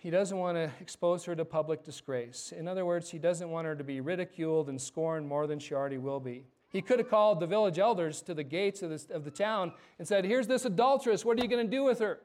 [0.00, 2.50] he doesn't want to expose her to public disgrace.
[2.50, 5.72] In other words, he doesn't want her to be ridiculed and scorned more than she
[5.72, 6.46] already will be.
[6.74, 9.72] He could have called the village elders to the gates of, this, of the town
[10.00, 12.18] and said, Here's this adulteress, what are you going to do with her?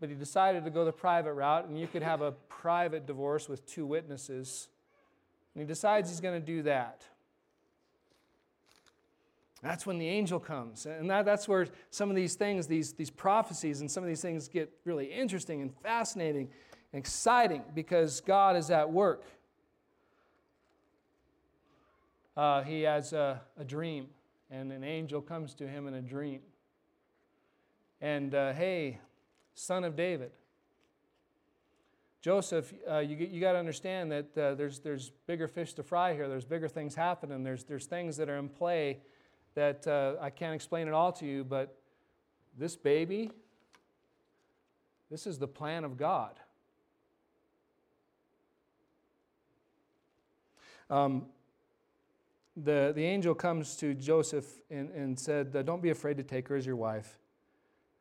[0.00, 3.48] But he decided to go the private route, and you could have a private divorce
[3.48, 4.66] with two witnesses.
[5.54, 7.04] And he decides he's going to do that.
[9.62, 10.86] That's when the angel comes.
[10.86, 14.22] And that, that's where some of these things, these, these prophecies, and some of these
[14.22, 16.48] things get really interesting and fascinating
[16.92, 19.22] and exciting because God is at work.
[22.40, 24.06] Uh, he has a, a, dream,
[24.50, 26.40] and an angel comes to him in a dream.
[28.00, 28.98] And uh, hey,
[29.54, 30.30] son of David,
[32.22, 36.14] Joseph, uh, you, you got to understand that uh, there's, there's bigger fish to fry
[36.14, 36.30] here.
[36.30, 37.44] There's bigger things happening.
[37.44, 39.00] There's, there's things that are in play
[39.54, 41.76] that uh, I can't explain it all to you, but
[42.56, 43.32] this baby,
[45.10, 46.40] this is the plan of God.
[50.88, 51.26] Um,
[52.56, 56.56] the, the angel comes to Joseph and, and said, Don't be afraid to take her
[56.56, 57.18] as your wife.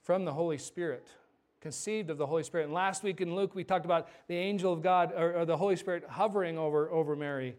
[0.01, 1.07] From the Holy Spirit,
[1.61, 2.65] conceived of the Holy Spirit.
[2.65, 5.57] And last week in Luke, we talked about the angel of God, or, or the
[5.57, 7.55] Holy Spirit hovering over, over Mary.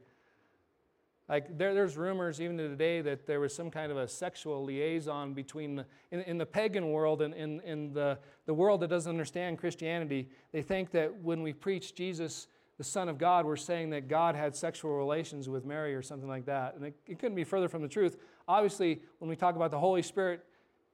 [1.29, 5.33] Like there, there's rumors even today that there was some kind of a sexual liaison
[5.33, 9.11] between the, in, in the pagan world and in, in the, the world that doesn't
[9.11, 10.29] understand Christianity.
[10.51, 12.49] They think that when we preach Jesus,
[12.81, 16.31] the Son of God, we're saying that God had sexual relations with Mary or something
[16.31, 16.77] like that.
[16.77, 18.17] And it, it couldn't be further from the truth.
[18.49, 20.43] Obviously, when we talk about the Holy Spirit,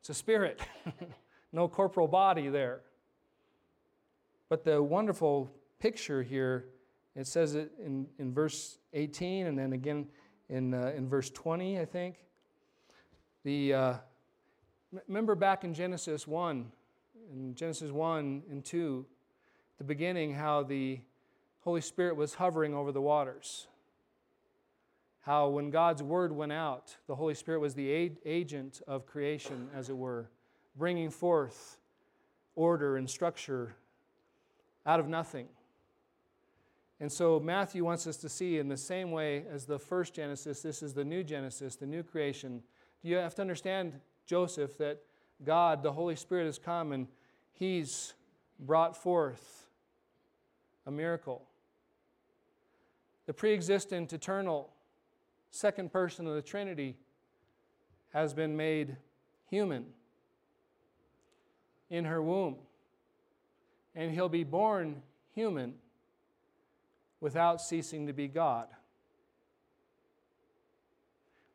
[0.00, 0.60] it's a spirit,
[1.52, 2.80] no corporal body there.
[4.48, 6.64] But the wonderful picture here,
[7.14, 10.08] it says it in, in verse 18 and then again
[10.48, 12.16] in, uh, in verse 20, I think.
[13.44, 13.94] The, uh,
[15.06, 16.66] remember back in Genesis 1,
[17.32, 19.06] in Genesis 1 and 2,
[19.78, 20.98] the beginning, how the
[21.66, 23.66] Holy Spirit was hovering over the waters.
[25.22, 27.90] How when God's word went out, the Holy Spirit was the
[28.24, 30.30] agent of creation, as it were,
[30.76, 31.78] bringing forth
[32.54, 33.74] order and structure
[34.86, 35.48] out of nothing.
[37.00, 40.62] And so Matthew wants us to see in the same way as the first Genesis,
[40.62, 42.62] this is the new Genesis, the new creation.
[43.02, 45.02] You have to understand, Joseph, that
[45.42, 47.08] God, the Holy Spirit, has come and
[47.50, 48.14] He's
[48.60, 49.66] brought forth
[50.86, 51.42] a miracle.
[53.26, 54.70] The pre existent, eternal,
[55.50, 56.96] second person of the Trinity
[58.12, 58.96] has been made
[59.50, 59.86] human
[61.90, 62.56] in her womb.
[63.94, 65.02] And he'll be born
[65.34, 65.74] human
[67.20, 68.68] without ceasing to be God.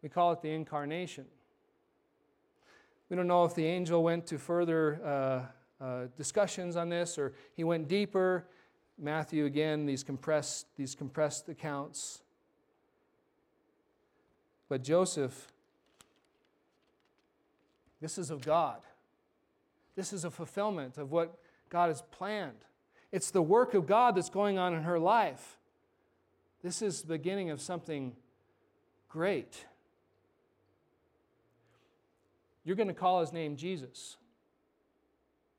[0.01, 1.25] We call it the incarnation.
[3.09, 5.49] We don't know if the angel went to further
[5.81, 8.47] uh, uh, discussions on this or he went deeper.
[9.01, 12.21] Matthew, again, these compressed, these compressed accounts.
[14.69, 15.47] But Joseph,
[17.99, 18.79] this is of God.
[19.95, 21.37] This is a fulfillment of what
[21.69, 22.65] God has planned.
[23.11, 25.57] It's the work of God that's going on in her life.
[26.63, 28.15] This is the beginning of something
[29.09, 29.65] great.
[32.63, 34.17] You're going to call his name Jesus.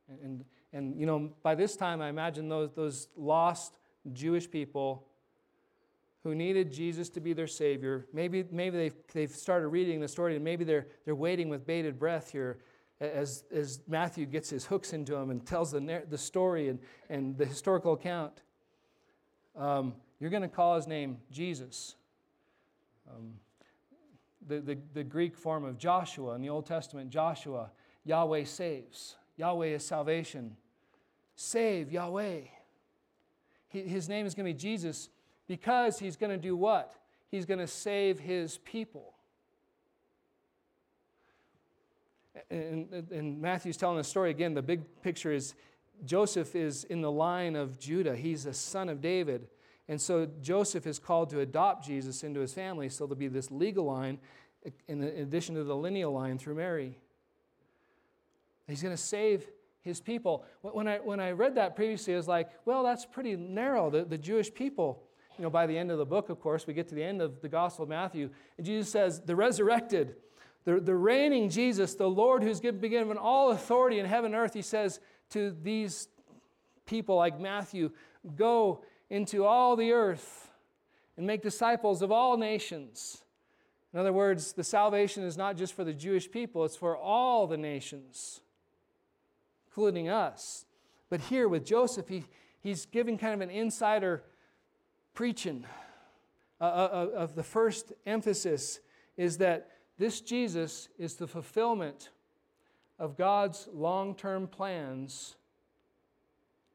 [0.08, 3.78] And, and, and, you know, by this time, I imagine those, those lost
[4.12, 5.06] Jewish people
[6.22, 10.36] who needed Jesus to be their Savior, maybe, maybe they've, they've started reading the story
[10.36, 12.58] and maybe they're, they're waiting with bated breath here
[13.00, 16.78] as, as Matthew gets his hooks into them and tells the, the story and,
[17.10, 18.42] and the historical account,
[19.56, 21.96] um, you're going to call his name Jesus.
[23.10, 23.34] Um,
[24.46, 27.70] the, the, the Greek form of Joshua in the Old Testament, Joshua,
[28.04, 29.16] Yahweh saves.
[29.36, 30.56] Yahweh is salvation.
[31.42, 32.42] Save, Yahweh.
[33.68, 35.08] His name is going to be Jesus
[35.48, 36.94] because he's going to do what?
[37.32, 39.14] He's going to save his people.
[42.48, 44.54] And, and Matthew's telling the story again.
[44.54, 45.54] The big picture is
[46.04, 48.14] Joseph is in the line of Judah.
[48.14, 49.48] He's a son of David.
[49.88, 52.88] And so Joseph is called to adopt Jesus into his family.
[52.88, 54.20] So there'll be this legal line
[54.86, 56.98] in addition to the lineal line through Mary.
[58.68, 59.44] He's going to save
[59.82, 60.44] his people.
[60.62, 64.04] When I, when I read that previously, I was like, well, that's pretty narrow, the,
[64.04, 65.02] the Jewish people.
[65.38, 67.20] You know, by the end of the book, of course, we get to the end
[67.20, 70.16] of the Gospel of Matthew, and Jesus says, the resurrected
[70.64, 74.54] the, the reigning Jesus, the Lord who's been given all authority in heaven and earth,
[74.54, 76.08] he says to these
[76.86, 77.90] people like Matthew,
[78.36, 80.50] Go into all the earth
[81.16, 83.24] and make disciples of all nations.
[83.92, 87.46] In other words, the salvation is not just for the Jewish people, it's for all
[87.48, 88.40] the nations,
[89.72, 90.66] including us.
[91.08, 92.24] But here with Joseph, he,
[92.60, 94.22] he's giving kind of an insider
[95.14, 95.64] preaching
[96.60, 98.80] uh, uh of the first emphasis
[99.16, 102.10] is that this Jesus is the fulfillment
[102.98, 105.36] of God's long term plans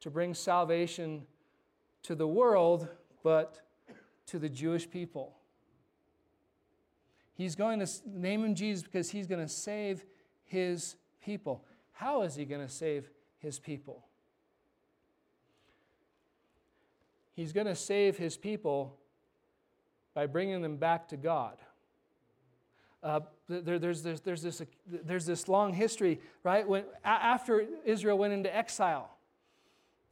[0.01, 1.25] to bring salvation
[2.03, 2.87] to the world,
[3.23, 3.61] but
[4.27, 5.35] to the Jewish people.
[7.33, 10.03] He's going to name him Jesus because he's going to save
[10.43, 11.63] his people.
[11.97, 14.05] How is he going to save his people?
[17.35, 18.95] He's going to save his people
[20.13, 21.57] by bringing them back to God.
[23.01, 26.67] Uh, there, there's, there's, there's, this, there's this long history, right?
[26.67, 29.09] When, after Israel went into exile,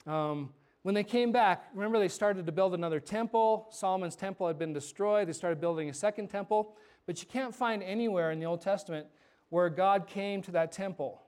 [0.07, 3.67] um, when they came back, remember they started to build another temple.
[3.69, 5.27] Solomon's temple had been destroyed.
[5.27, 6.75] They started building a second temple.
[7.05, 9.05] But you can't find anywhere in the Old Testament
[9.49, 11.21] where God came to that temple.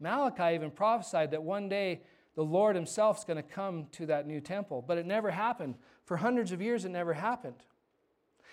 [0.00, 2.00] Malachi even prophesied that one day
[2.34, 4.84] the Lord Himself is going to come to that new temple.
[4.86, 5.74] But it never happened.
[6.04, 7.64] For hundreds of years, it never happened.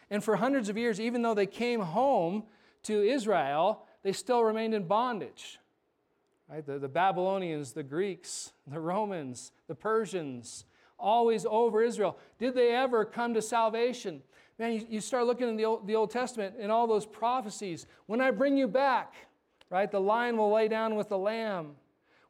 [0.09, 2.43] And for hundreds of years, even though they came home
[2.83, 5.59] to Israel, they still remained in bondage.
[6.49, 6.65] Right?
[6.65, 10.65] The, the Babylonians, the Greeks, the Romans, the Persians,
[10.99, 12.17] always over Israel.
[12.39, 14.21] Did they ever come to salvation?
[14.59, 17.85] Man, you, you start looking in the Old, the Old Testament and all those prophecies.
[18.05, 19.13] When I bring you back,
[19.69, 21.71] right, the lion will lay down with the lamb.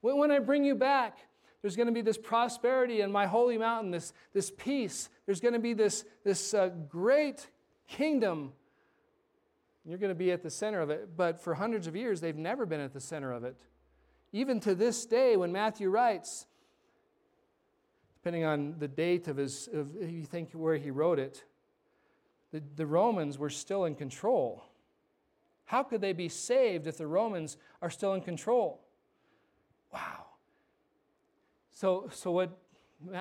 [0.01, 1.17] When, I bring you back,
[1.61, 5.09] there's going to be this prosperity in my holy mountain, this, this peace.
[5.25, 7.47] There's going to be this, this uh, great
[7.87, 8.51] kingdom.
[9.85, 11.15] You're going to be at the center of it.
[11.15, 13.55] But for hundreds of years, they've never been at the center of it.
[14.33, 16.47] Even to this day, when Matthew writes,
[18.15, 21.43] depending on the date of his, of, you think where he wrote it,
[22.51, 24.63] the, the Romans were still in control.
[25.65, 28.81] How could they be saved if the Romans are still in control?
[29.93, 30.25] Wow.
[31.71, 32.57] So, so what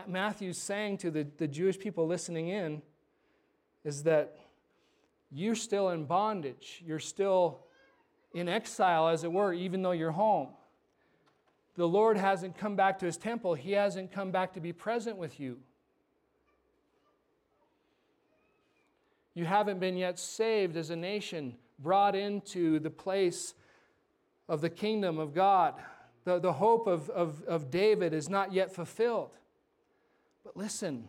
[0.07, 2.83] Matthew's saying to the, the Jewish people listening in
[3.85, 4.37] is that
[5.31, 6.83] you're still in bondage.
[6.85, 7.61] You're still
[8.35, 10.49] in exile, as it were, even though you're home.
[11.77, 15.17] The Lord hasn't come back to his temple, he hasn't come back to be present
[15.17, 15.59] with you.
[19.35, 23.55] You haven't been yet saved as a nation, brought into the place
[24.49, 25.75] of the kingdom of God.
[26.25, 29.31] The, the hope of, of, of David is not yet fulfilled.
[30.45, 31.09] But listen,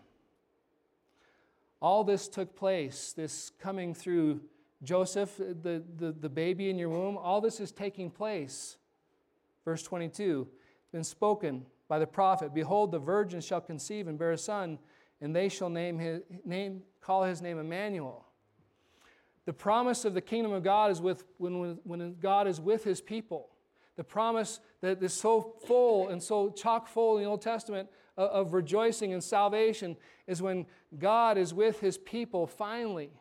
[1.82, 4.42] all this took place, this coming through
[4.84, 8.78] Joseph, the, the, the baby in your womb, all this is taking place.
[9.66, 10.48] Verse 22
[10.94, 14.80] been spoken by the prophet Behold, the virgin shall conceive and bear a son,
[15.20, 18.26] and they shall name his, name, call his name Emmanuel.
[19.46, 23.02] The promise of the kingdom of God is with, when, when God is with his
[23.02, 23.50] people.
[23.96, 28.30] The promise that is so full and so chock full in the Old Testament of,
[28.30, 30.66] of rejoicing and salvation is when
[30.98, 33.12] God is with his people finally.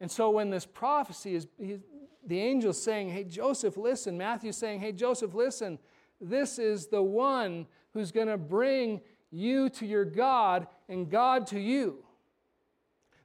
[0.00, 1.78] And so when this prophecy is, he,
[2.26, 4.18] the angel saying, Hey, Joseph, listen.
[4.18, 5.78] Matthew saying, Hey, Joseph, listen.
[6.20, 9.00] This is the one who's going to bring
[9.30, 12.04] you to your God and God to you.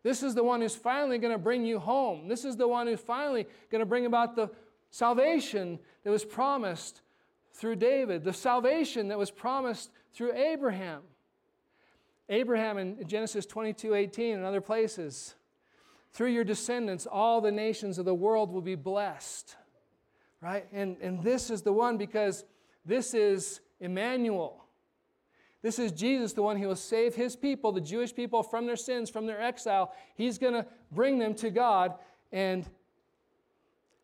[0.08, 2.30] This is the one who's finally going to bring you home.
[2.30, 4.50] This is the one who's finally going to bring about the
[4.90, 7.02] salvation that was promised
[7.52, 11.02] through David, the salvation that was promised through Abraham.
[12.30, 15.36] Abraham in Genesis 22 18 and other places.
[16.14, 19.58] Through your descendants, all the nations of the world will be blessed.
[20.40, 20.68] Right?
[20.72, 22.46] And, and this is the one because
[22.86, 24.67] this is Emmanuel.
[25.68, 28.78] This is Jesus, the one who will save his people, the Jewish people, from their
[28.78, 29.94] sins, from their exile.
[30.16, 31.96] He's going to bring them to God.
[32.32, 32.66] And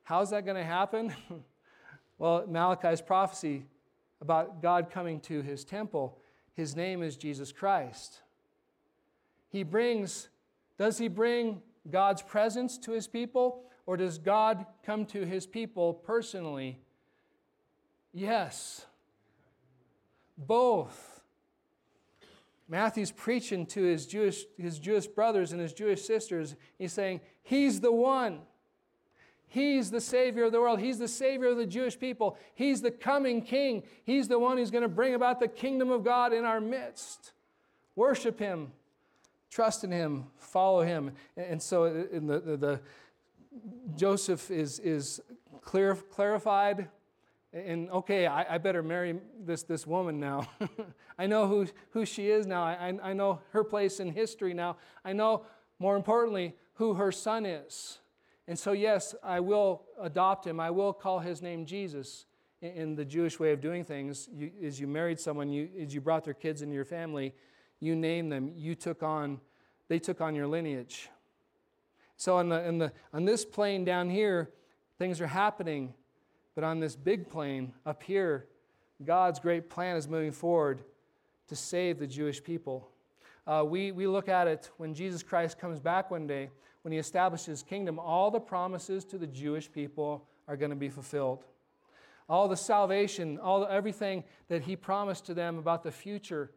[0.04, 1.14] how's that going to happen?
[2.18, 3.64] well, Malachi's prophecy
[4.20, 6.20] about God coming to his temple,
[6.54, 8.20] his name is Jesus Christ.
[9.50, 10.28] He brings,
[10.78, 15.94] does he bring God's presence to his people, or does God come to his people
[15.94, 16.78] personally?
[18.14, 18.86] Yes.
[20.38, 21.13] Both.
[22.74, 26.56] Matthew's preaching to his Jewish, his Jewish brothers and his Jewish sisters.
[26.80, 28.40] He's saying, He's the one.
[29.46, 30.80] He's the Savior of the world.
[30.80, 32.36] He's the Savior of the Jewish people.
[32.56, 33.84] He's the coming King.
[34.04, 37.34] He's the one who's going to bring about the kingdom of God in our midst.
[37.96, 38.72] Worship Him,
[39.52, 41.12] trust in Him, follow Him.
[41.38, 42.82] And so uh, in the, the, the
[43.96, 45.22] Joseph is, is
[45.62, 46.88] clear, clarified
[47.54, 50.48] and okay, I, I, better marry this, this woman now.
[51.20, 52.64] I know who, who she is now.
[52.64, 54.78] I, I know her place in history now.
[55.06, 55.46] I know,
[55.78, 58.00] more importantly, who her son is.
[58.48, 60.60] And so, yes, I will adopt him.
[60.60, 62.26] I will call his name Jesus.
[62.62, 65.94] In, in the Jewish way of doing things, you, as you married someone, you, as
[65.94, 67.36] you brought their kids into your family,
[67.80, 68.52] you named them.
[68.56, 69.40] You took on,
[69.90, 71.10] they took on your lineage.
[72.18, 74.50] So, on, the, in the, on this plane down here,
[74.98, 75.94] things are happening
[76.56, 78.48] but on this big plane up here,
[79.04, 80.82] God's great plan is moving forward
[81.48, 82.90] to save the Jewish people.
[83.46, 86.50] Uh, we, we look at it when Jesus Christ comes back one day,
[86.84, 90.76] when he establishes his kingdom, all the promises to the Jewish people are going to
[90.76, 91.44] be fulfilled.
[92.30, 96.52] All the salvation, all the, everything that he promised to them about the future,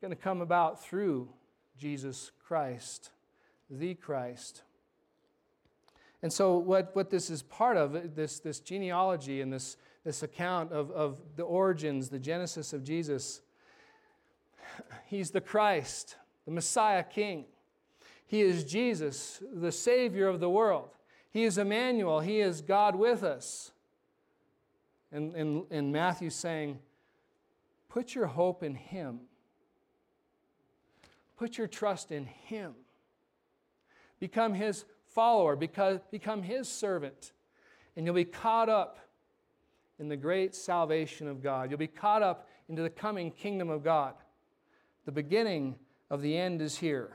[0.00, 1.28] going to come about through
[1.78, 3.10] Jesus Christ,
[3.70, 4.62] the Christ.
[6.22, 10.72] And so, what, what this is part of, this, this genealogy and this, this account
[10.72, 13.40] of, of the origins, the genesis of Jesus,
[15.06, 17.46] he's the Christ, the Messiah King.
[18.26, 20.90] He is Jesus, the Savior of the world.
[21.32, 23.72] He is Emmanuel, He is God with us.
[25.10, 26.78] And, and, and Matthew saying,
[27.88, 29.20] Put your hope in Him.
[31.36, 32.74] Put your trust in Him.
[34.18, 34.84] Become His
[35.14, 37.32] follower, because, become his servant,
[37.96, 38.98] and you'll be caught up
[39.98, 41.70] in the great salvation of God.
[41.70, 44.14] You'll be caught up into the coming kingdom of God.
[45.04, 45.76] The beginning
[46.10, 47.10] of the end is here.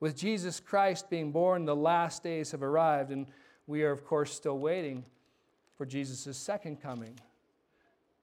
[0.00, 3.26] With Jesus Christ being born, the last days have arrived, and
[3.66, 5.04] we are, of course, still waiting
[5.76, 7.18] for Jesus' second coming,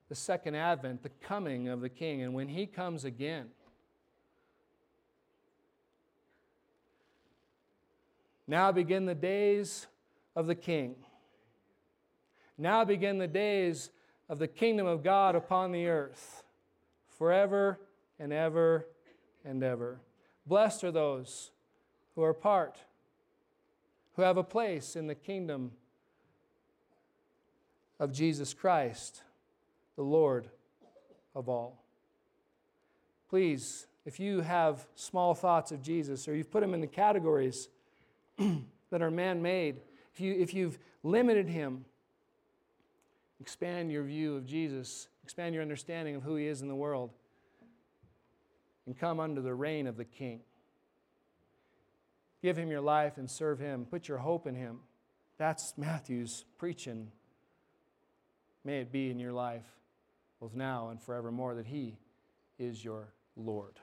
[0.10, 2.22] the second advent, the coming of the King.
[2.22, 3.48] And when he comes again,
[8.48, 9.88] now begin the days
[10.36, 10.96] of the King.
[12.58, 13.90] Now begin the days
[14.30, 16.44] of the kingdom of God upon the earth,
[17.18, 17.80] forever
[18.20, 18.86] and ever
[19.44, 20.00] and ever.
[20.46, 21.52] Blessed are those
[22.16, 22.78] who are part,
[24.16, 25.72] who have a place in the kingdom
[28.00, 29.22] of Jesus Christ,
[29.96, 30.50] the Lord
[31.36, 31.84] of all.
[33.30, 37.70] Please, if you have small thoughts of Jesus or you've put him in the categories
[38.92, 39.82] that are man made,
[40.14, 41.86] if, you, if you've limited him,
[43.40, 47.12] expand your view of Jesus, expand your understanding of who he is in the world,
[48.86, 50.42] and come under the reign of the King.
[52.42, 53.86] Give him your life and serve him.
[53.86, 54.80] Put your hope in him.
[55.38, 57.12] That's Matthew's preaching.
[58.64, 59.66] May it be in your life,
[60.40, 61.98] both now and forevermore, that he
[62.58, 63.80] is your Lord.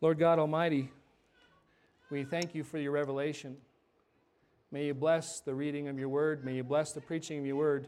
[0.00, 0.90] Lord God Almighty,
[2.12, 3.56] we thank you for your revelation.
[4.70, 6.44] May you bless the reading of your word.
[6.44, 7.86] May you bless the preaching of your word.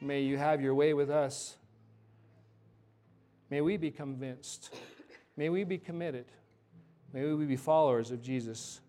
[0.00, 1.56] May you have your way with us.
[3.48, 4.74] May we be convinced.
[5.36, 6.24] May we be committed.
[7.12, 8.80] May we be followers of Jesus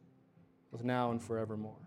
[0.71, 1.82] both now and forevermore.